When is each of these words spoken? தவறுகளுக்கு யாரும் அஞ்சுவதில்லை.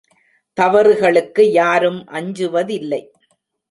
தவறுகளுக்கு 0.57 1.51
யாரும் 1.51 2.01
அஞ்சுவதில்லை. 2.07 3.01